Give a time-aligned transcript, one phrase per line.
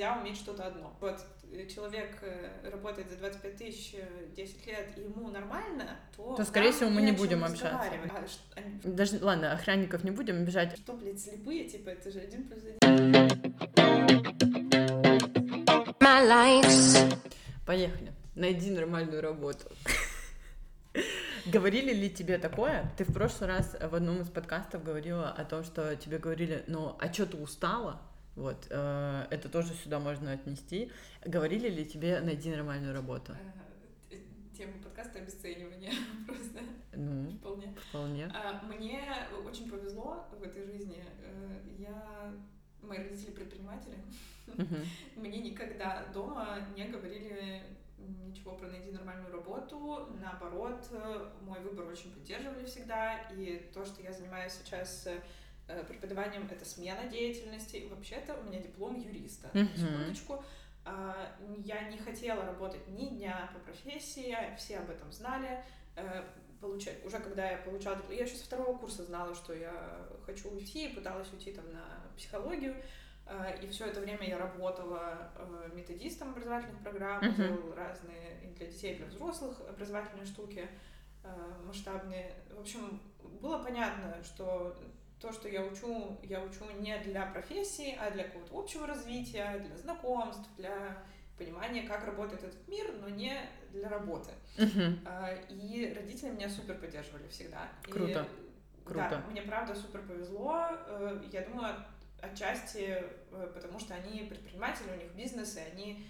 [0.00, 0.96] нельзя уметь что-то одно.
[1.00, 1.20] Вот
[1.68, 3.96] человек э, работает за 25 тысяч
[4.34, 6.36] 10 лет, и ему нормально, то...
[6.36, 7.76] То, скорее всего, мы не будем общаться.
[7.76, 8.80] А, они...
[8.82, 10.74] Даже, ладно, охранников не будем обижать.
[10.78, 12.78] Что, блядь, слепые, типа, это же один плюс один.
[17.66, 18.12] Поехали.
[18.34, 19.66] Найди нормальную работу.
[21.46, 22.90] Говорили ли тебе такое?
[22.96, 26.96] Ты в прошлый раз в одном из подкастов говорила о том, что тебе говорили, ну,
[26.98, 28.00] а что ты устала?
[28.36, 30.90] Вот, э, это тоже сюда можно отнести.
[31.24, 33.34] Говорили ли тебе найди нормальную работу?
[34.10, 34.16] Э,
[34.56, 35.92] тема подкаста обесценивания
[36.26, 36.60] просто.
[36.92, 37.74] Ну, вполне.
[37.88, 38.32] Вполне.
[38.32, 39.02] А, мне
[39.44, 41.04] очень повезло в этой жизни.
[41.22, 42.32] Э, я
[42.82, 43.98] мои родители предприниматели.
[45.16, 47.62] Мне никогда дома не говорили
[47.98, 50.08] ничего про найти нормальную работу.
[50.20, 50.88] Наоборот,
[51.42, 53.18] мой выбор очень поддерживали всегда.
[53.30, 55.20] И то, что я занимаюсь сейчас э,
[55.88, 57.86] преподаванием, это смена деятельности.
[57.90, 59.48] Вообще-то у меня диплом юриста.
[59.52, 59.76] Mm-hmm.
[59.76, 60.44] Секундочку.
[60.84, 65.62] А, я не хотела работать ни дня по профессии, все об этом знали.
[65.96, 66.24] Э,
[66.60, 70.88] получать, уже когда я получала, я еще с второго курса знала, что я хочу уйти,
[70.88, 71.84] пыталась уйти там на
[72.16, 72.76] психологию,
[73.30, 77.36] Э, и все это время я работала э, методистом образовательных программ, uh-huh.
[77.36, 80.68] делала разные и для детей, и для взрослых образовательные штуки
[81.22, 81.28] э,
[81.64, 82.34] масштабные.
[82.50, 83.00] В общем,
[83.40, 84.76] было понятно, что
[85.20, 89.76] то, что я учу, я учу не для профессии, а для какого-то общего развития, для
[89.76, 91.02] знакомств, для
[91.36, 93.34] понимания, как работает этот мир, но не
[93.72, 94.30] для работы.
[94.56, 95.48] Uh-huh.
[95.48, 97.68] И родители меня супер поддерживали всегда.
[97.82, 98.26] Круто.
[98.82, 99.08] И, Круто.
[99.10, 100.68] Да, мне правда супер повезло.
[101.30, 101.76] Я думаю,
[102.20, 106.06] отчасти э, потому, что они предприниматели, у них бизнес, и они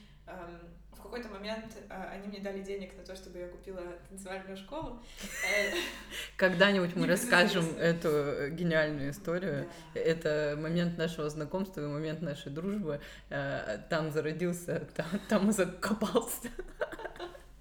[0.92, 5.02] в какой-то момент э, они мне дали денег на то, чтобы я купила танцевальную школу.
[5.22, 5.72] Э,
[6.36, 9.68] Когда-нибудь мы расскажем эту гениальную историю.
[9.94, 13.00] Это момент нашего знакомства и момент нашей дружбы.
[13.28, 14.86] Там зародился,
[15.28, 16.48] там, и закопался.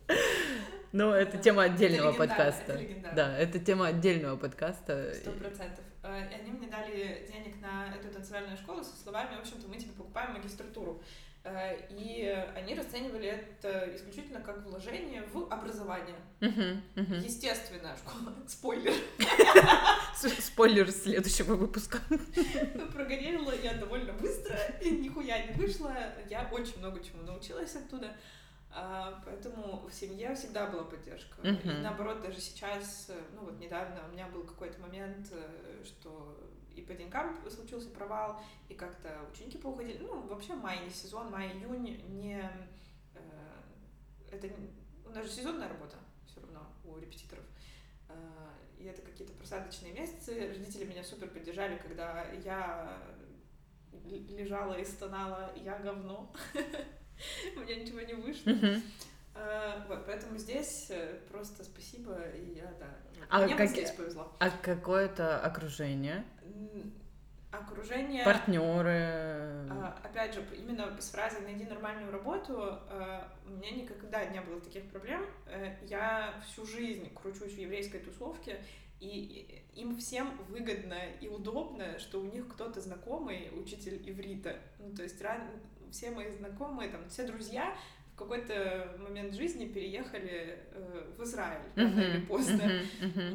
[0.91, 2.79] Но это тема отдельного подкаста.
[3.15, 5.13] Да, это тема отдельного подкаста.
[5.13, 5.85] Сто процентов.
[6.02, 9.77] Э, и они мне дали денег на эту танцевальную школу со словами, в общем-то, мы
[9.77, 11.02] тебе покупаем магистратуру.
[11.44, 16.17] Э, и они расценивали это исключительно как вложение в образование.
[16.42, 17.23] Uh-huh, uh-huh.
[17.23, 18.36] Естественно, школа.
[18.48, 18.94] Спойлер.
[20.42, 22.00] Спойлер следующего выпуска.
[22.94, 25.95] Прогорела я довольно быстро, и нихуя не вышла.
[26.30, 28.14] Я очень много чему научилась оттуда.
[28.71, 31.42] А, поэтому в семье всегда была поддержка.
[31.42, 31.80] Uh-huh.
[31.80, 36.38] И наоборот, даже сейчас, ну вот недавно у меня был какой-то момент, э, что
[36.75, 39.99] и по деньгам случился провал, и как-то ученики поуходили.
[39.99, 42.41] Ну, вообще май не сезон, май-июнь не...
[43.15, 43.19] Э,
[44.31, 44.49] это
[45.05, 45.97] у нас же сезонная работа
[46.27, 47.45] все равно у репетиторов.
[48.09, 48.13] Э,
[48.77, 50.49] и это какие-то просадочные месяцы.
[50.49, 53.02] Родители меня супер поддержали, когда я
[54.03, 56.33] лежала и стонала, я говно.
[57.55, 58.53] у меня ничего не вышло.
[59.35, 62.97] А, вот, поэтому здесь э, просто спасибо, и я, да,
[63.30, 63.69] а мне как...
[63.69, 64.31] здесь повезло.
[64.39, 66.23] А какое-то окружение?
[67.52, 68.23] Окружение...
[68.23, 69.67] Партнеры?
[69.71, 74.61] А, опять же, именно с фразой «найди нормальную работу» а, у меня никогда не было
[74.61, 75.25] таких проблем.
[75.47, 78.63] Э, я всю жизнь кручусь в еврейской тусовке,
[78.99, 84.58] и им всем выгодно и удобно, что у них кто-то знакомый, учитель иврита.
[84.77, 85.41] Ну, то есть ран
[85.91, 87.75] все мои знакомые, там, все друзья
[88.19, 92.63] какой-то момент жизни переехали э, в Израиль рано или поздно.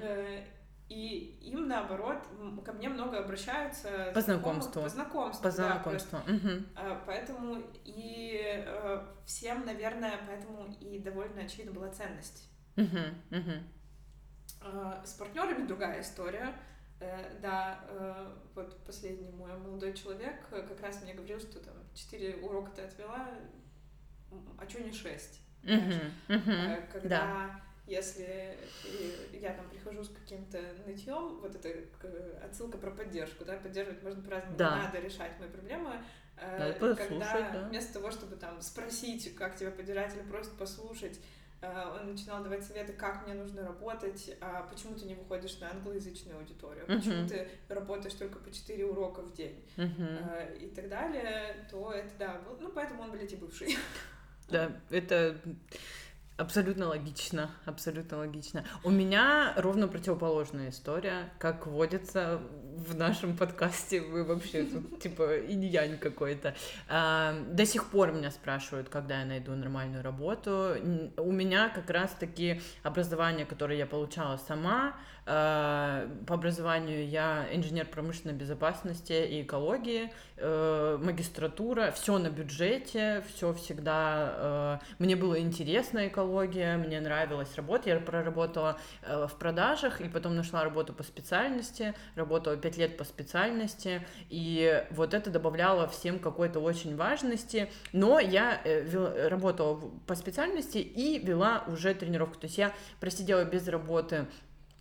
[0.03, 0.45] Э,
[0.89, 2.19] и им, наоборот,
[2.65, 4.13] ко мне много обращаются...
[4.15, 4.83] По знакомству.
[4.83, 6.19] По знакомству, По знакомству.
[6.27, 7.01] Да, угу.
[7.07, 12.51] Поэтому и э, всем, наверное, поэтому и довольно очевидна была ценность.
[12.77, 15.03] Угу, угу.
[15.05, 16.55] С партнерами другая история.
[17.01, 21.75] Э, да, э, вот последний мой молодой человек э, как раз мне говорил, что там
[21.93, 23.29] четыре урока ты отвела,
[24.59, 25.41] а что не шесть?
[25.63, 27.61] Uh-huh, uh-huh, Когда да.
[27.87, 28.59] если
[29.33, 31.71] я там прихожу с каким-то нытьем, вот это
[32.45, 34.77] отсылка про поддержку, да, поддерживать можно по-разному, да.
[34.77, 36.03] надо решать мои проблемы.
[36.37, 37.69] Надо когда да.
[37.69, 41.19] вместо того, чтобы там спросить, как тебя поддержать, или просто послушать,
[41.65, 45.71] Э, он начинал давать советы, как мне нужно работать, а почему ты не выходишь на
[45.71, 46.97] англоязычную аудиторию, uh-huh.
[46.97, 50.59] почему ты работаешь только по 4 урока в день uh-huh.
[50.59, 53.77] и так далее, то это да, ну поэтому он, блядь, и бывший.
[54.49, 55.37] Да, это
[56.37, 58.65] Абсолютно логично, абсолютно логично.
[58.83, 62.41] У меня ровно противоположная история, как водится
[62.77, 64.01] в нашем подкасте.
[64.01, 66.55] Вы вообще тут типа инь-янь какой-то.
[66.89, 70.77] А, до сих пор меня спрашивают, когда я найду нормальную работу.
[71.17, 74.95] У меня как раз-таки образование, которое я получала сама,
[75.27, 83.55] Э, по образованию я инженер промышленной безопасности и экологии, э, магистратура, все на бюджете, все
[83.55, 84.35] всегда...
[84.37, 90.63] Э, мне было интересна экология, мне нравилась работа, я проработала в продажах и потом нашла
[90.63, 96.97] работу по специальности, работала пять лет по специальности, и вот это добавляло всем какой-то очень
[96.97, 98.59] важности, но я
[99.29, 104.27] работала по специальности и вела уже тренировку, то есть я просидела без работы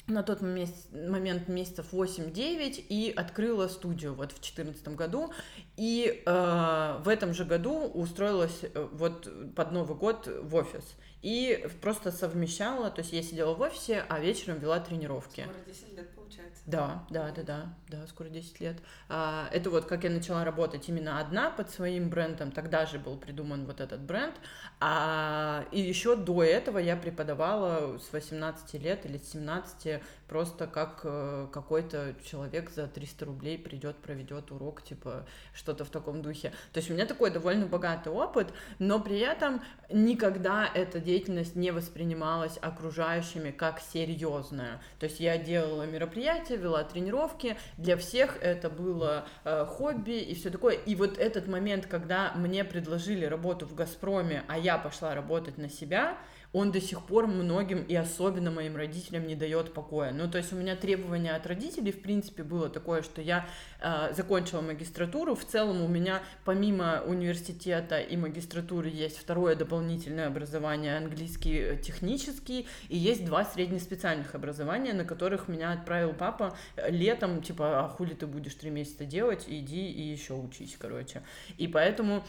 [0.07, 5.31] на тот момент месяцев 8-9 и открыла студию вот в 2014 году.
[5.77, 10.83] И э, в этом же году устроилась э, вот под Новый год в офис.
[11.23, 15.41] И просто совмещала, то есть я сидела в офисе, а вечером вела тренировки.
[15.41, 16.61] Скоро 10 лет получается.
[16.65, 18.77] Да, да, да, да, да, скоро 10 лет.
[19.07, 23.15] А, это вот как я начала работать именно одна под своим брендом, тогда же был
[23.15, 24.35] придуман вот этот бренд.
[24.81, 30.01] А, и еще до этого я преподавала с 18 лет или с 17
[30.33, 36.23] просто как э, какой-то человек за 300 рублей придет, проведет урок, типа что-то в таком
[36.23, 36.51] духе.
[36.71, 38.47] То есть у меня такой довольно богатый опыт,
[38.79, 44.81] но при этом никогда эта деятельность не воспринималась окружающими как серьезная.
[44.97, 50.49] То есть я делала мероприятия, вела тренировки, для всех это было э, хобби и все
[50.49, 50.73] такое.
[50.73, 55.69] И вот этот момент, когда мне предложили работу в Газпроме, а я пошла работать на
[55.69, 56.17] себя,
[56.53, 60.11] он до сих пор многим и особенно моим родителям не дает покоя.
[60.11, 63.47] Ну, то есть у меня требование от родителей, в принципе, было такое, что я
[63.81, 65.35] э, закончила магистратуру.
[65.35, 72.67] В целом у меня помимо университета и магистратуры есть второе дополнительное образование, английский э, технический,
[72.87, 78.13] и есть два среднеспециальных образования, на которых меня отправил папа э, летом, типа, а хули
[78.13, 81.23] ты будешь три месяца делать, иди и еще учись, короче.
[81.57, 82.23] И поэтому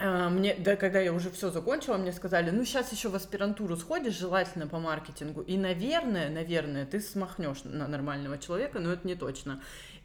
[0.00, 4.18] мне, да, когда я уже все закончила, мне сказали, ну, сейчас еще в аспирантуру сходишь,
[4.18, 9.60] желательно по маркетингу, и, наверное, наверное, ты смахнешь на нормального человека, но это не точно.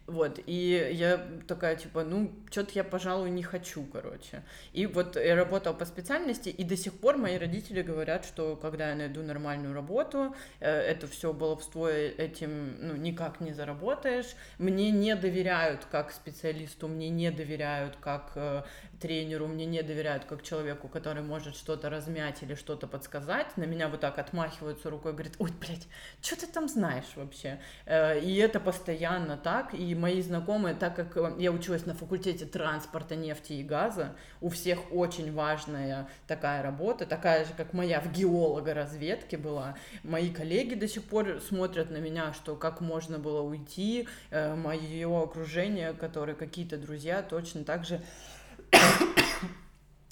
[0.08, 1.18] Вот, и я
[1.48, 4.44] такая, типа, ну, что-то я, пожалуй, не хочу, короче.
[4.72, 8.90] И вот я работала по специальности, и до сих пор мои родители говорят, что когда
[8.90, 14.36] я найду нормальную работу, э, это все баловство этим, ну, никак не заработаешь.
[14.60, 18.62] Мне не доверяют как специалисту, мне не доверяют как э,
[19.02, 23.58] тренеру, мне не доверяют как человеку, который может что-то размять или что-то подсказать.
[23.58, 25.88] На меня вот так отмахиваются рукой, говорят, ой, блядь,
[26.22, 27.60] что ты там знаешь вообще?
[27.88, 32.46] Э, и это постоянно так, и мои знакомые, так как э, я училась на факультете
[32.46, 38.12] транспорта, нефти и газа, у всех очень важная такая работа, такая же, как моя в
[38.12, 39.76] геолога-разведке была.
[40.04, 45.24] Мои коллеги до сих пор смотрят на меня, что как можно было уйти, э, мое
[45.24, 48.02] окружение, которые какие-то друзья точно так же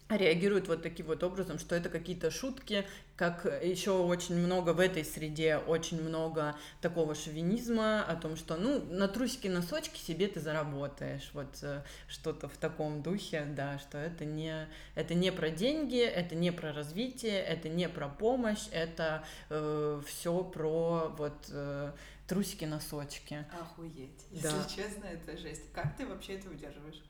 [0.09, 2.85] реагируют вот таким вот образом, что это какие-то шутки,
[3.15, 8.83] как еще очень много в этой среде, очень много такого шовинизма о том, что, ну,
[8.85, 14.25] на трусики носочки себе ты заработаешь, вот э, что-то в таком духе, да, что это
[14.25, 20.01] не, это не про деньги, это не про развитие, это не про помощь, это э,
[20.05, 21.91] все про вот э,
[22.27, 23.45] трусики носочки.
[23.59, 24.67] Охуеть, если да.
[24.75, 25.71] честно, это жесть.
[25.73, 27.01] Как ты вообще это удерживаешь?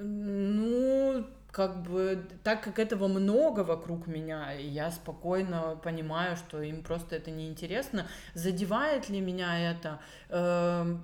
[0.00, 7.16] Ну, как бы, так как этого много вокруг меня, я спокойно понимаю, что им просто
[7.16, 8.06] это неинтересно.
[8.34, 9.98] Задевает ли меня это?
[10.28, 10.96] Э,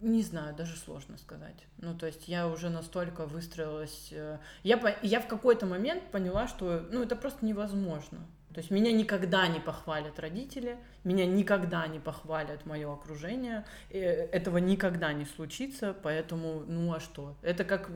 [0.00, 1.66] не знаю, даже сложно сказать.
[1.78, 4.08] Ну, то есть я уже настолько выстроилась...
[4.12, 8.18] Э, я, я в какой-то момент поняла, что, ну, это просто невозможно.
[8.52, 15.12] То есть меня никогда не похвалят родители, меня никогда не похвалят мое окружение, этого никогда
[15.12, 17.34] не случится, поэтому, ну а что?
[17.42, 17.90] Это как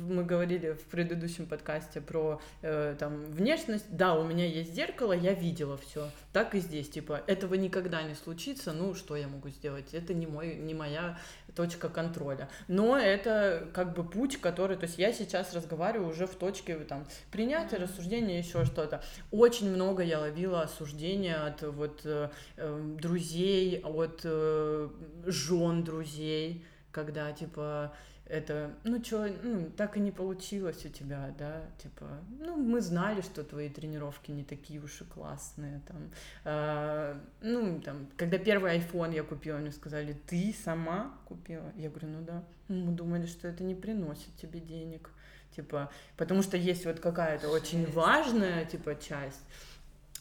[0.00, 5.34] мы говорили в предыдущем подкасте про э, там внешность, да, у меня есть зеркало, я
[5.34, 9.92] видела все, так и здесь, типа, этого никогда не случится, ну что я могу сделать?
[9.92, 11.18] Это не мой, не моя
[11.54, 12.48] точка контроля.
[12.68, 17.06] Но это как бы путь, который, то есть я сейчас разговариваю уже в точке там
[17.30, 19.02] принятия, рассуждения, еще что-то.
[19.30, 24.88] Очень много я ловила осуждения от вот э, э, друзей, от э,
[25.26, 27.92] жен друзей, когда типа
[28.26, 32.06] это, ну чё, ну, так и не получилось у тебя, да, типа,
[32.40, 36.10] ну, мы знали, что твои тренировки не такие уж и классные, там,
[36.44, 41.70] э, ну, там, когда первый iPhone я купила, мне сказали, ты сама купила?
[41.76, 45.10] Я говорю, ну да, мы думали, что это не приносит тебе денег,
[45.54, 49.44] типа, потому что есть вот какая-то очень важная, типа, часть,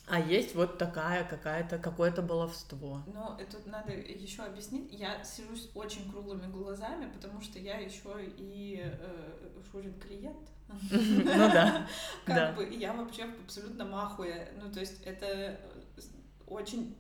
[0.06, 3.04] а есть вот такая какая-то какое-то баловство.
[3.08, 4.92] Но это надо еще объяснить.
[4.92, 10.50] Я сижу с очень круглыми глазами, потому что я еще и э, Шурин клиент.
[10.68, 11.88] Ну да.
[12.26, 14.50] Как бы я вообще абсолютно махуя.
[14.62, 15.58] Ну то есть это
[16.48, 16.98] очень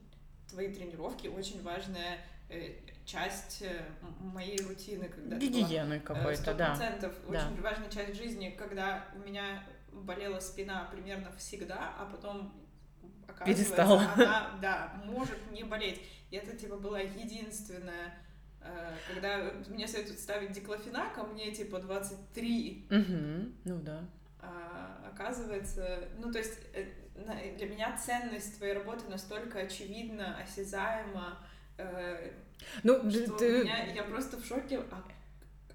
[0.47, 3.85] твои тренировки очень важная э, часть э,
[4.19, 6.67] моей рутины, когда гигиены какой-то, да.
[6.67, 12.53] процентов очень важная часть жизни, когда у меня болела спина примерно всегда, а потом
[13.35, 14.11] оказывается, Перестала.
[14.15, 16.01] она, да, может не болеть.
[16.31, 18.13] И это типа была единственная
[19.13, 22.87] когда мне советуют ставить диклофенак, а мне типа 23.
[22.89, 24.05] Угу, ну да.
[24.39, 26.59] А, оказывается, ну то есть
[27.57, 31.39] для меня ценность твоей работы настолько очевидна, осязаема,
[31.77, 32.31] э,
[32.83, 33.63] ну, что ты...
[33.63, 34.81] меня, я просто в шоке.
[34.91, 35.03] А,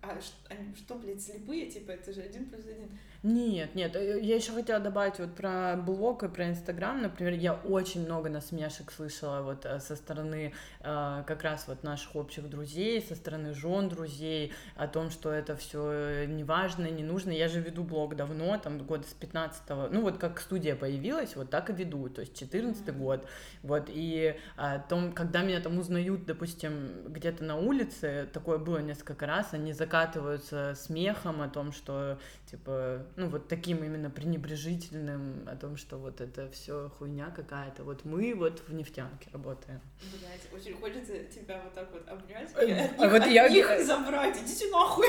[0.01, 1.71] а что, что, блядь, слепые?
[1.71, 2.99] Типа, это же один плюс один.
[3.25, 7.55] Нет, нет, э, я еще хотела добавить вот про блог и про Инстаграм, например, я
[7.55, 13.03] очень много насмешек слышала вот э, со стороны э, как раз вот наших общих друзей,
[13.03, 17.33] со стороны жен друзей о том, что это все неважно, не нужно.
[17.33, 19.89] Я же веду блог давно, там года с 15 -го.
[19.91, 22.99] ну вот как студия появилась, вот так и веду, то есть 14 mm-hmm.
[22.99, 23.27] год,
[23.65, 29.27] вот, и о том, когда меня там узнают, допустим, где-то на улице, такое было несколько
[29.27, 32.21] раз, они закатываются смехом о том, что
[32.51, 37.85] типа, ну, вот таким именно пренебрежительным о том, что вот это все хуйня какая-то.
[37.85, 39.81] Вот мы вот в нефтянке работаем.
[40.01, 43.49] Блять, очень хочется тебя вот так вот обнять и э, а вот я...
[43.49, 45.07] них забрать, идите нахуй.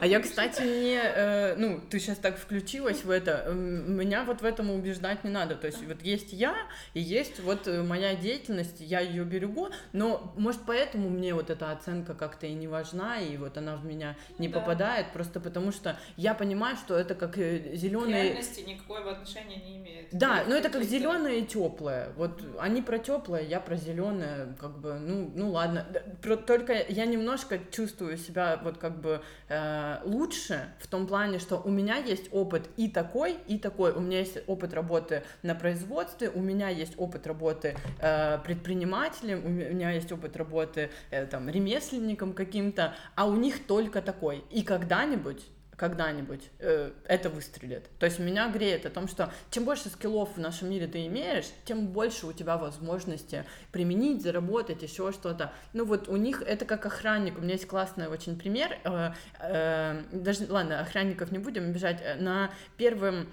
[0.00, 4.44] А я, кстати, не, э, ну, ты сейчас так включилась в это, меня вот в
[4.44, 6.56] этом убеждать не надо, то есть вот есть я,
[6.94, 11.70] и есть вот э, моя деятельность, я ее берегу, но, может, поэтому мне вот эта
[11.70, 15.70] оценка как-то и не важна, и вот она в меня не ну, попадает, просто потому
[15.70, 18.22] что я понимаю, что это как зеленые.
[18.22, 20.08] К реальности никакого отношения не имеет.
[20.12, 22.12] Да, но это как зеленое и теплое.
[22.16, 25.86] Вот они про теплое, я про зеленое, как бы, ну, ну ладно.
[26.46, 31.70] Только я немножко чувствую себя вот как бы э, лучше в том плане, что у
[31.70, 33.92] меня есть опыт и такой, и такой.
[33.92, 39.48] У меня есть опыт работы на производстве, у меня есть опыт работы э, предпринимателем, у
[39.48, 44.44] меня есть опыт работы э, там ремесленником каким-то, а у них только такой.
[44.50, 45.42] И когда-нибудь
[45.80, 47.84] когда-нибудь э, это выстрелит.
[47.98, 51.46] То есть меня греет о том, что чем больше скиллов в нашем мире ты имеешь,
[51.64, 55.54] тем больше у тебя возможности применить, заработать, еще что-то.
[55.72, 57.38] Ну вот у них это как охранник.
[57.38, 58.76] У меня есть классный очень пример.
[58.84, 62.02] Э, э, даже, ладно, охранников не будем бежать.
[62.02, 63.26] Э, на первом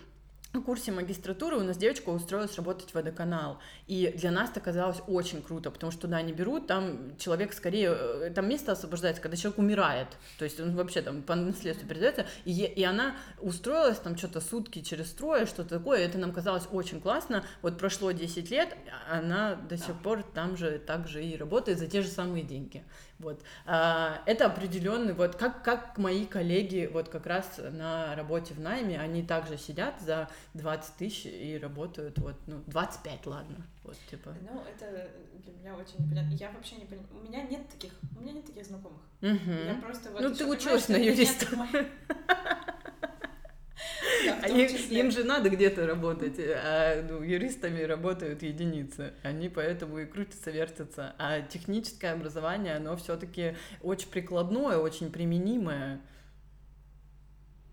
[0.61, 3.59] курсе магистратуры у нас девочка устроилась работать в водоканал.
[3.87, 7.95] И для нас это казалось очень круто, потому что туда не берут, там человек скорее,
[7.97, 10.07] э, там место освобождается, когда человек умирает.
[10.37, 12.25] То есть он вообще там по наследству передается.
[12.45, 15.99] И, и она устроилась там что-то сутки через трое, что-то такое.
[15.99, 17.43] И это нам казалось очень классно.
[17.61, 18.75] Вот прошло 10 лет,
[19.09, 22.83] она до сих пор там же так же и работает за те же самые деньги.
[23.19, 23.41] Вот.
[23.65, 28.99] А, это определенный, вот как, как мои коллеги вот как раз на работе в найме,
[28.99, 34.33] они также сидят за 20 тысяч и работают вот, ну, 25, ладно, вот, типа.
[34.41, 35.09] Ну, это
[35.43, 36.33] для меня очень непонятно.
[36.35, 39.01] Я вообще не понимаю, у меня нет таких, у меня нет таких знакомых.
[39.21, 39.51] Угу.
[39.65, 41.47] Я просто вот Ну, ты училась на юриста.
[44.49, 49.13] Им, им же надо где-то работать, а ну, юристами работают единицы.
[49.23, 51.15] Они поэтому и крутятся, вертятся.
[51.17, 56.01] А техническое образование, оно все-таки очень прикладное, очень применимое.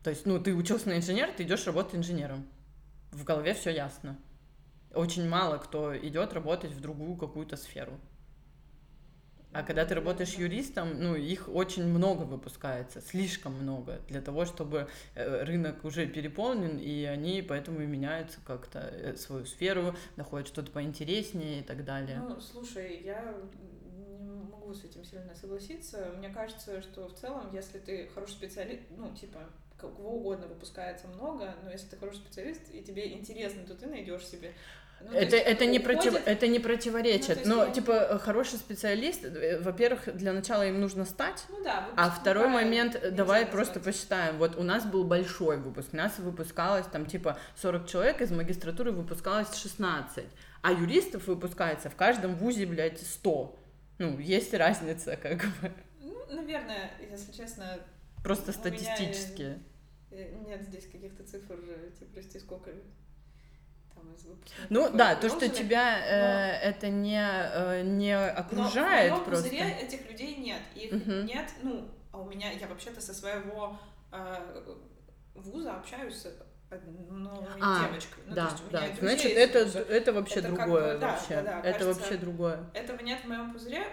[0.02, 2.46] То есть, ну, ты учился на инженера, ты идешь работать инженером.
[3.10, 4.18] В голове все ясно.
[4.92, 7.98] Очень мало кто идет работать в другую какую-то сферу.
[9.54, 14.88] А когда ты работаешь юристом, ну, их очень много выпускается, слишком много, для того, чтобы
[15.14, 20.72] э, рынок уже переполнен, и они поэтому и меняются как-то э, свою сферу, находят что-то
[20.72, 22.18] поинтереснее и так далее.
[22.18, 23.32] Ну, слушай, я
[24.20, 26.12] не могу с этим сильно согласиться.
[26.18, 29.38] Мне кажется, что в целом, если ты хороший специалист, ну, типа,
[29.78, 34.26] кого угодно выпускается много, но если ты хороший специалист и тебе интересно, то ты найдешь
[34.26, 34.52] себе
[35.00, 37.44] ну, это, это, не против, это не противоречит.
[37.44, 37.70] Ну, Но, я...
[37.70, 41.44] типа, хороший специалист, э, во-первых, для начала им нужно стать.
[41.50, 41.88] Ну да.
[41.96, 43.94] А второй момент, давай просто назвать.
[43.94, 44.38] посчитаем.
[44.38, 45.90] Вот у нас был большой выпуск.
[45.92, 50.24] У нас выпускалось там типа 40 человек, из магистратуры выпускалось 16.
[50.62, 53.58] А юристов выпускается в каждом вузе, блядь, 100.
[53.98, 55.72] Ну, есть разница, как бы.
[56.00, 57.78] Ну, наверное, если честно...
[58.22, 59.58] Просто статистически.
[60.10, 61.58] Меня э, нет здесь каких-то цифр,
[61.98, 62.70] типа, прости, сколько
[64.68, 69.44] ну да, то, что тебя э, это не, э, не окружает но в просто.
[69.44, 70.60] Пузыре этих людей нет.
[70.74, 71.12] Их угу.
[71.22, 73.78] нет, ну, а у меня, я вообще-то со своего
[74.12, 74.74] э,
[75.34, 76.26] вуза общаюсь с
[77.10, 78.24] ну, а, девочкой.
[78.26, 78.82] Ну, да, да.
[78.98, 80.92] Значит, это, это вообще это другое.
[80.92, 81.34] Как бы, вообще.
[81.36, 82.70] Да, да, это кажется, вообще другое.
[82.74, 83.86] Этого нет в моем пузыре,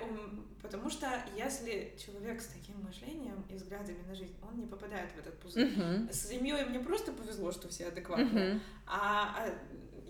[0.61, 5.19] потому что если человек с таким мышлением и взглядами на жизнь, он не попадает в
[5.19, 5.67] этот пузырь.
[5.67, 6.11] Uh-huh.
[6.11, 8.55] С семьей мне просто повезло, что все адекватные.
[8.55, 8.59] Uh-huh.
[8.87, 9.53] А, а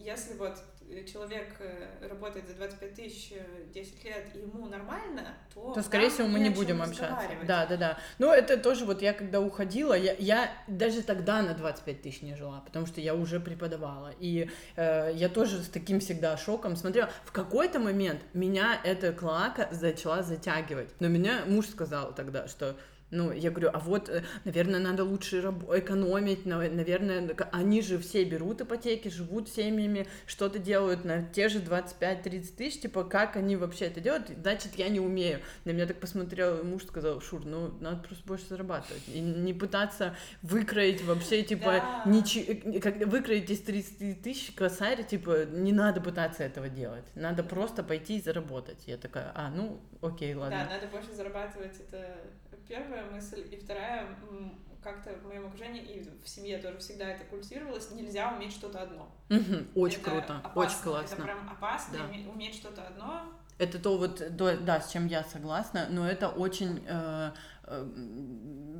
[0.03, 0.57] если вот
[1.11, 3.33] человек э, работает за 25 тысяч
[3.73, 5.73] 10 лет, и ему нормально, то...
[5.73, 7.29] То, скорее всего, мы не будем общаться.
[7.45, 7.97] Да, да, да.
[8.19, 12.35] Но это тоже вот я когда уходила, я, я даже тогда на 25 тысяч не
[12.35, 14.13] жила, потому что я уже преподавала.
[14.19, 17.09] И э, я тоже с таким всегда шоком смотрела.
[17.23, 20.89] В какой-то момент меня эта клака начала затягивать.
[20.99, 22.75] Но меня муж сказал тогда, что
[23.11, 28.61] ну, я говорю, а вот, э, наверное, надо лучше экономить, наверное, они же все берут
[28.61, 33.99] ипотеки, живут семьями, что-то делают на те же 25-30 тысяч, типа, как они вообще это
[33.99, 35.41] делают, значит, я не умею.
[35.65, 40.15] На меня так посмотрел муж, сказал, Шур, ну, надо просто больше зарабатывать, и не пытаться
[40.41, 42.03] выкроить вообще, типа, да.
[42.05, 47.83] ничего, как, выкроить из 30 тысяч косарь, типа, не надо пытаться этого делать, надо просто
[47.83, 48.83] пойти и заработать.
[48.87, 50.65] Я такая, а, ну, окей, ладно.
[50.65, 52.17] Да, надо больше зарабатывать, это
[53.01, 53.47] первая мысль.
[53.51, 54.07] И вторая,
[54.83, 59.11] как-то в моем окружении и в семье тоже всегда это культивировалось, нельзя уметь что-то одно.
[59.75, 61.13] Очень это круто, опасно, очень классно.
[61.13, 62.29] Это прям опасно, да.
[62.31, 63.23] уметь что-то одно.
[63.57, 67.31] Это то вот, да, с чем я согласна, но это очень э,
[67.65, 67.85] э,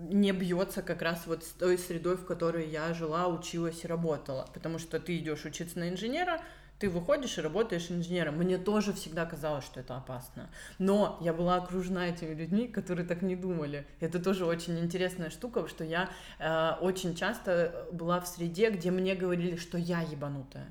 [0.10, 4.50] не бьется как раз вот с той средой, в которой я жила, училась и работала.
[4.56, 6.42] Потому что ты идешь учиться на инженера,
[6.82, 8.38] ты выходишь и работаешь инженером.
[8.38, 10.50] Мне тоже всегда казалось, что это опасно.
[10.80, 13.86] Но я была окружена этими людьми, которые так не думали.
[14.00, 16.10] Это тоже очень интересная штука, что я
[16.40, 20.68] э, очень часто была в среде, где мне говорили, что я ебанутая.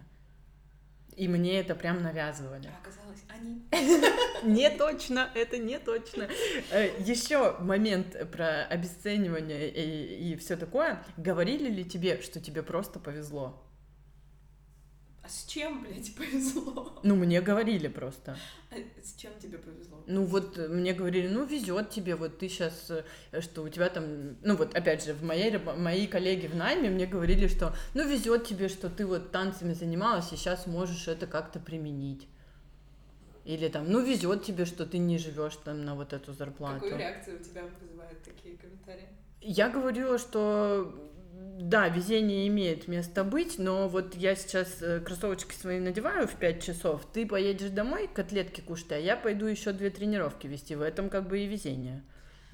[1.14, 2.67] И мне это прям навязывали.
[2.69, 3.62] А оказалось, они.
[4.43, 6.29] Не точно, это не точно.
[6.73, 11.05] Э, Еще момент про обесценивание и, и все такое.
[11.17, 13.62] Говорили ли тебе, что тебе просто повезло?
[15.31, 17.01] С чем, блядь, повезло?
[17.03, 18.37] Ну, мне говорили просто.
[18.71, 20.03] А с чем тебе повезло?
[20.07, 23.89] Ну, вот э, мне говорили, ну, везет тебе, вот ты сейчас, э, что у тебя
[23.89, 28.09] там, ну, вот опять же, в моей, мои коллеги в найме мне говорили, что, ну,
[28.09, 32.27] везет тебе, что ты вот танцами занималась, и сейчас можешь это как-то применить.
[33.45, 36.81] Или там, ну, везет тебе, что ты не живешь там на вот эту зарплату.
[36.81, 39.09] Какую реакцию у тебя вызывают такие комментарии?
[39.41, 40.95] Я говорила, что
[41.61, 46.63] да, везение имеет место быть, но вот я сейчас э, кроссовочки свои надеваю в 5
[46.63, 50.75] часов, ты поедешь домой котлетки кушать, а я пойду еще две тренировки вести.
[50.75, 52.03] В этом как бы и везение.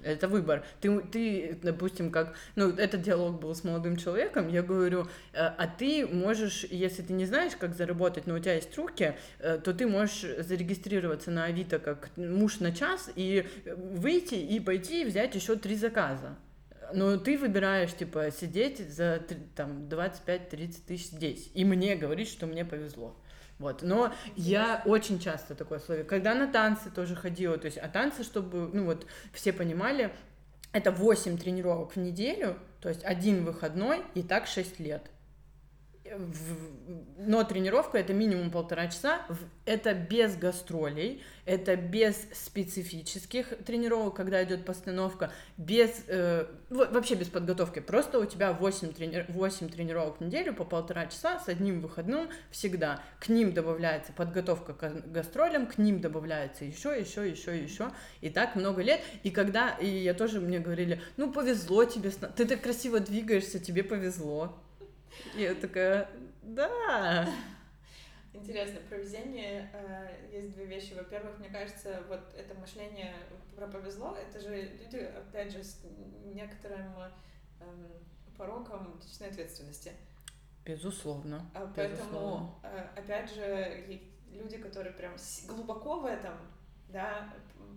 [0.02, 0.64] Это выбор.
[0.80, 2.34] Ты, ты, допустим, как...
[2.54, 7.12] Ну, этот диалог был с молодым человеком, я говорю, «Э, а ты можешь, если ты
[7.12, 11.44] не знаешь, как заработать, но у тебя есть руки, э, то ты можешь зарегистрироваться на
[11.44, 16.36] Авито как муж на час и выйти и пойти и взять еще три заказа.
[16.92, 19.22] Но ты выбираешь, типа, сидеть за
[19.54, 21.50] там 25-30 тысяч здесь.
[21.54, 23.16] И мне говорить, что мне повезло.
[23.58, 23.82] Вот.
[23.82, 26.04] Но я очень часто такое слове.
[26.04, 30.12] Когда на танцы тоже ходила, то есть, а танцы, чтобы, ну вот, все понимали,
[30.72, 35.10] это 8 тренировок в неделю, то есть один выходной и так 6 лет
[37.18, 39.22] но тренировка это минимум полтора часа,
[39.64, 47.80] это без гастролей, это без специфических тренировок, когда идет постановка, без э, вообще без подготовки,
[47.80, 52.28] просто у тебя 8, трени 8 тренировок в неделю по полтора часа с одним выходным
[52.50, 53.02] всегда.
[53.20, 57.90] К ним добавляется подготовка к гастролям, к ним добавляется еще, еще, еще, еще,
[58.20, 59.00] и так много лет.
[59.22, 63.82] И когда, и я тоже мне говорили, ну повезло тебе, ты так красиво двигаешься, тебе
[63.82, 64.56] повезло.
[65.34, 66.08] Я такая,
[66.42, 67.28] да.
[68.32, 70.92] Интересно, про везение э, есть две вещи.
[70.92, 73.14] Во-первых, мне кажется, вот это мышление
[73.54, 75.80] про повезло, это же люди, опять же, с
[76.24, 76.92] некоторым
[77.60, 77.64] э,
[78.36, 79.92] пороком личной ответственности.
[80.64, 81.48] Безусловно.
[81.54, 84.00] А поэтому, э, опять же,
[84.30, 85.14] люди, которые прям
[85.48, 86.34] глубоко в этом,
[86.88, 87.32] да,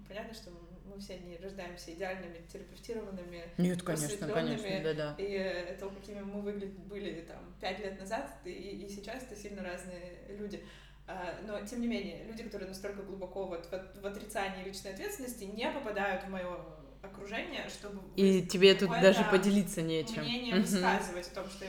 [0.08, 0.52] понятно, что
[0.86, 5.15] мы все не рождаемся идеальными, терапевтированными, Нет, конечно, конечно, да, да.
[5.17, 9.63] И то, какими мы выглядели были там пять лет назад, и, и сейчас это сильно
[9.63, 10.63] разные люди.
[11.08, 15.45] А, но, тем не менее, люди, которые настолько глубоко вот в, в отрицании личной ответственности,
[15.45, 16.60] не попадают в мое
[17.02, 18.02] окружение, чтобы...
[18.15, 20.22] И тебе тут даже поделиться нечем.
[20.22, 21.65] Мнение высказывать о том, что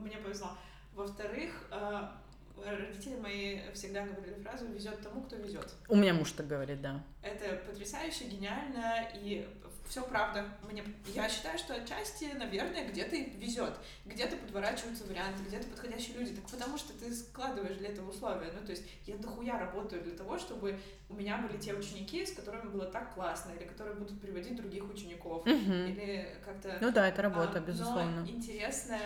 [0.00, 0.50] мне повезло.
[0.94, 2.20] Во-вторых, а,
[2.62, 5.68] родители мои всегда говорили фразу «везет тому, кто везет».
[5.88, 7.02] У меня муж так говорит, да.
[7.22, 9.48] Это потрясающе, гениально, и
[9.88, 10.46] все правда.
[10.70, 16.34] Мне, я считаю, что отчасти, наверное, где-то везет, где-то подворачиваются варианты, где-то подходящие люди.
[16.34, 18.50] Так потому что ты складываешь для этого условия.
[18.58, 22.32] Ну, то есть я дохуя работаю для того, чтобы у меня были те ученики, с
[22.32, 25.50] которыми было так классно, или которые будут приводить других учеников, угу.
[25.52, 26.78] или как-то...
[26.80, 28.22] Ну да, это работа, а, безусловно.
[28.22, 28.98] Но интересно,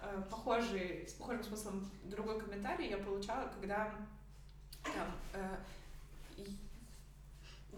[0.00, 3.94] а, похожий, с похожим смыслом другой комментарий я получала, когда
[4.82, 5.56] там, э,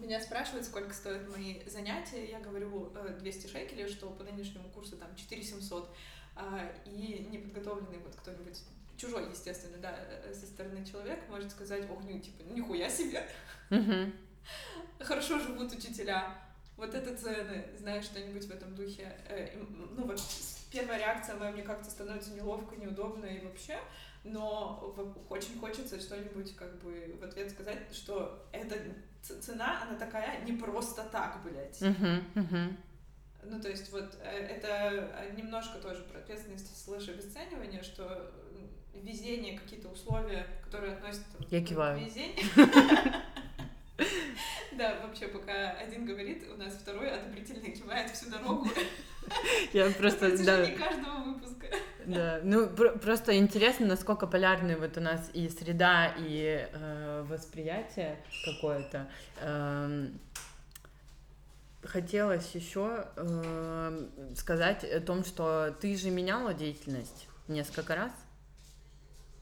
[0.00, 4.96] меня спрашивают, сколько стоят мои занятия, я говорю 200 э, шекелей, что по нынешнему курсу
[4.96, 5.94] там 4700.
[6.36, 8.60] а, и неподготовленный вот кто-нибудь
[8.96, 13.26] чужой, естественно, да, э, со стороны человек может сказать, ох, ну, типа, нихуя себе,
[15.00, 16.38] хорошо живут учителя,
[16.76, 19.16] вот это цены, знаешь, что-нибудь в этом духе.
[19.28, 19.48] Э,
[19.96, 20.20] ну, вот
[20.70, 23.78] первая реакция моя мне как-то становится неловко, неудобно и вообще,
[24.26, 24.94] но
[25.28, 28.76] очень хочется что-нибудь как бы в ответ сказать, что эта
[29.22, 31.80] цена, она такая не просто так, блядь.
[31.80, 32.76] Uh-huh, uh-huh.
[33.42, 38.32] Ну, то есть вот э, это немножко тоже про ответственность слэш обесценивание, что
[38.94, 41.98] везение, какие-то условия, которые относятся Я киваю.
[41.98, 42.44] к везению.
[44.78, 48.68] Да, вообще, пока один говорит, у нас второй одобрительно кивает всю дорогу.
[49.72, 50.66] Я просто, да.
[50.72, 51.66] каждого выпуска.
[52.04, 59.08] Да, ну просто интересно, насколько полярны вот у нас и среда, и э, восприятие какое-то.
[59.40, 60.06] Э,
[61.82, 68.12] хотелось еще э, сказать о том, что ты же меняла деятельность несколько раз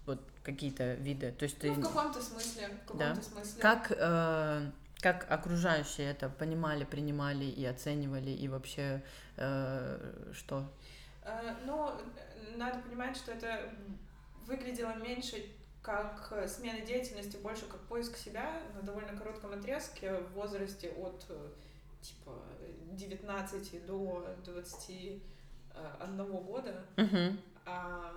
[0.07, 1.33] вот какие-то виды.
[1.33, 1.73] То есть ты...
[1.73, 2.69] Ну, в каком-то смысле.
[2.69, 3.23] В каком-то да?
[3.23, 3.63] смысле.
[3.63, 4.71] Как, э,
[5.05, 9.03] как окружающие это понимали, принимали и оценивали, и вообще
[9.37, 10.65] э, что?
[11.23, 11.91] Э, ну,
[12.57, 13.71] надо понимать, что это
[14.47, 15.45] выглядело меньше
[15.83, 21.27] как смена деятельности, больше как поиск себя на довольно коротком отрезке в возрасте от
[22.01, 22.33] типа
[22.93, 26.83] 19 до 21 года.
[26.97, 27.37] Uh-huh.
[27.67, 28.11] А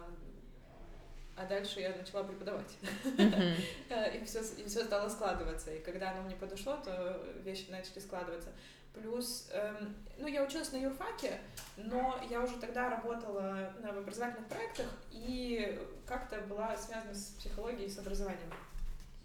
[1.38, 2.78] а дальше я начала преподавать.
[3.17, 5.71] и, все, и все стало складываться.
[5.71, 8.50] И когда оно мне подошло, то вещи начали складываться.
[8.93, 11.39] Плюс, эм, ну, я училась на юрфаке,
[11.76, 18.00] но я уже тогда работала на образовательных проектах и как-то была связана с психологией, с
[18.00, 18.52] образованием.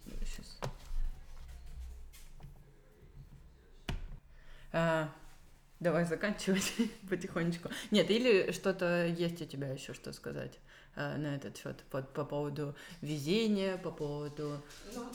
[0.05, 0.59] Сейчас.
[4.71, 5.09] А,
[5.79, 6.73] давай заканчивать
[7.09, 7.69] потихонечку.
[7.91, 10.59] Нет, или что-то есть у тебя еще что сказать?
[10.95, 14.61] Э, на этот счет по, по поводу везения, по поводу.
[14.93, 15.09] Ну,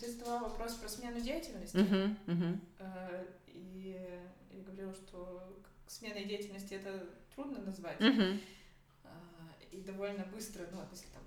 [0.00, 1.76] ты задавал вопрос про смену деятельности.
[1.76, 3.26] Uh-huh, uh-huh.
[3.48, 3.98] И
[4.52, 5.42] я говорила, что
[5.88, 8.00] сменой деятельности это трудно назвать.
[8.00, 8.40] Uh-huh.
[9.72, 11.22] И довольно быстро, ну, если там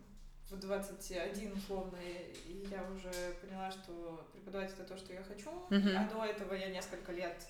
[0.49, 5.49] в 21 условно, и я уже поняла, что преподавать это то, что я хочу.
[5.69, 5.95] Uh-huh.
[5.95, 7.45] А до этого я несколько лет,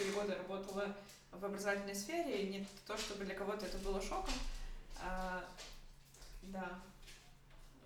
[0.00, 0.94] 4 года работала
[1.30, 4.32] в образовательной сфере, и не то, чтобы для кого-то это было шоком.
[5.02, 5.44] А,
[6.42, 6.80] да.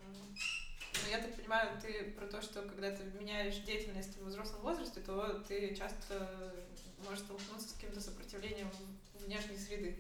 [0.00, 5.00] Ну, я так понимаю, ты про то, что когда ты меняешь деятельность в взрослом возрасте,
[5.00, 6.54] то ты часто
[7.04, 8.70] можешь столкнуться с каким-то сопротивлением
[9.26, 9.96] внешней среды.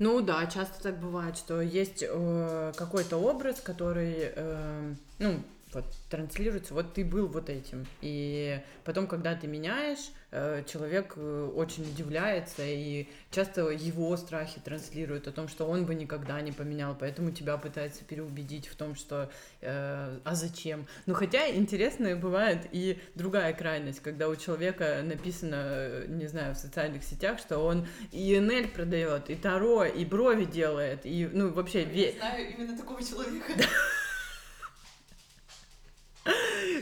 [0.00, 5.40] Ну да, часто так бывает, что есть э, какой-то образ, который, э, ну,
[5.74, 7.86] вот транслируется, вот ты был вот этим.
[8.00, 15.28] И потом, когда ты меняешь, э, человек э, очень удивляется, и часто его страхи транслируют
[15.28, 19.30] о том, что он бы никогда не поменял, поэтому тебя пытаются переубедить в том, что
[19.60, 20.86] э, а зачем?
[21.06, 27.04] Ну хотя интересная бывает и другая крайность, когда у человека написано, не знаю, в социальных
[27.04, 31.82] сетях, что он и НЛ продает, и Таро, и брови делает, и ну вообще...
[31.92, 33.52] Я знаю именно такого человека.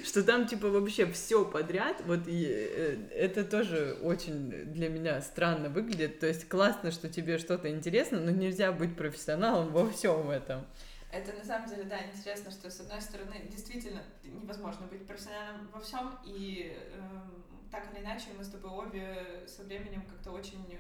[0.05, 5.69] что там типа вообще все подряд, вот и э, это тоже очень для меня странно
[5.69, 10.67] выглядит, то есть классно, что тебе что-то интересно, но нельзя быть профессионалом во всем этом.
[11.11, 15.81] Это на самом деле, да, интересно, что с одной стороны действительно невозможно быть профессионалом во
[15.81, 20.79] всем, и э, так или иначе мы с тобой обе со временем как-то очень э,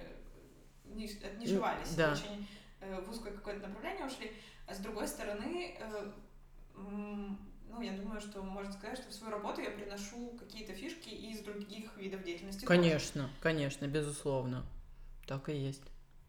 [0.86, 2.12] ниж, отнижевались, да.
[2.12, 2.48] очень
[2.80, 4.32] э, в узкое какое-то направление ушли,
[4.66, 6.12] а с другой стороны э,
[7.72, 11.40] ну, я думаю, что можно сказать, что в свою работу я приношу какие-то фишки из
[11.40, 12.64] других видов деятельности.
[12.64, 13.34] Конечно, тоже.
[13.40, 14.64] конечно, безусловно.
[15.26, 15.82] Так и есть.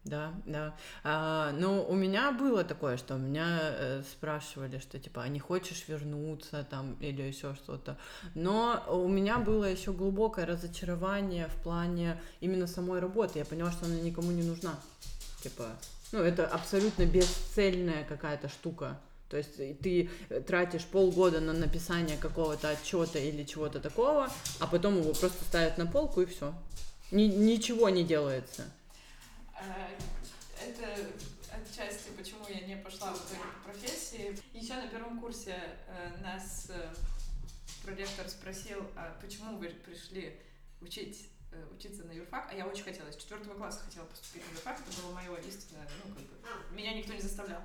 [0.06, 0.76] Да, да.
[1.04, 5.86] А, ну, у меня было такое, что меня э, спрашивали, что типа, а не хочешь
[5.88, 7.98] вернуться там или еще что-то.
[8.36, 13.40] Но у меня было еще глубокое разочарование в плане именно самой работы.
[13.40, 14.76] Я поняла, что она никому не нужна.
[15.42, 15.70] Типа,
[16.12, 19.00] ну, это абсолютно бесцельная какая-то штука.
[19.34, 20.12] То есть ты
[20.46, 25.88] тратишь полгода на написание какого-то отчета или чего-то такого, а потом его просто ставят на
[25.88, 26.54] полку и все.
[27.10, 28.72] Ни, ничего не делается.
[29.56, 29.90] А,
[30.64, 31.10] это
[31.50, 34.38] отчасти, почему я не пошла в эту профессии.
[34.54, 36.94] Еще на первом курсе э, нас э,
[37.84, 40.40] проректор спросил, а почему вы пришли
[40.80, 44.58] учить э, учиться на юрфак, а я очень хотела, с четвертого класса хотела поступить на
[44.58, 47.64] юрфак, это было мое истинное, ну, как бы, меня никто не заставлял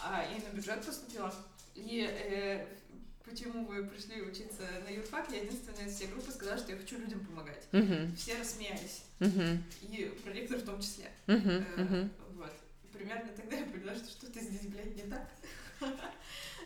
[0.00, 1.34] а, и на бюджет поступила.
[1.74, 2.66] И э,
[3.24, 6.98] почему вы пришли учиться на юрфак, я единственная из всей группы сказала, что я хочу
[6.98, 7.66] людям помогать.
[7.72, 8.14] Uh-huh.
[8.16, 9.02] Все рассмеялись.
[9.18, 9.58] Uh-huh.
[9.82, 11.10] И проректор в том числе.
[11.26, 11.64] Uh-huh.
[11.76, 12.10] Uh-huh.
[12.36, 12.52] Вот.
[12.92, 15.28] примерно тогда я поняла, что что-то здесь, блядь, не так.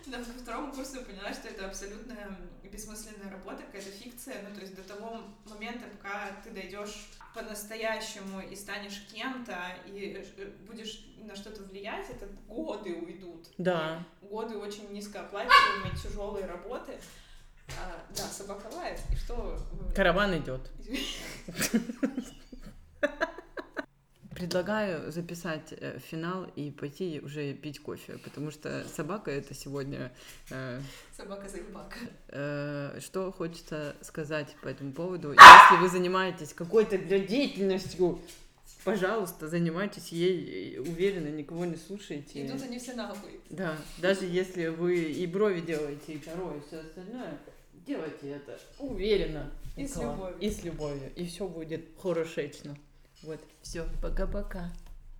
[0.08, 2.14] На втором курсе я поняла, что это абсолютно
[2.62, 4.36] бессмысленная работа, какая-то фикция.
[4.48, 10.50] Ну, то есть до того момента, пока ты дойдешь по-настоящему и станешь кем-то, и э,
[10.66, 13.48] будешь на что-то влиять, это годы уйдут.
[13.58, 14.04] Да.
[14.22, 16.98] Годы очень низкооплачиваемой, тяжелой работы.
[17.78, 19.00] А, да, собака лает.
[19.12, 19.58] И что?
[19.94, 20.70] Караван идет.
[24.38, 30.12] Предлагаю записать э, финал и пойти уже пить кофе, потому что собака это сегодня...
[30.50, 30.80] Э,
[31.16, 31.96] собака заебака.
[32.28, 35.32] Э, что хочется сказать по этому поводу?
[35.32, 38.20] Если вы занимаетесь какой-то деятельностью,
[38.84, 42.46] пожалуйста, занимайтесь ей, уверенно, никого не слушайте.
[42.46, 43.40] Идут они все нахуй.
[43.50, 47.38] Да, даже если вы и брови делаете, и перо, и все остальное,
[47.84, 49.50] делайте это уверенно.
[49.76, 50.36] И с любовью.
[50.38, 51.12] И с любовью.
[51.16, 52.76] И все будет хорошечно.
[53.22, 54.72] Вот, все, пока-пока.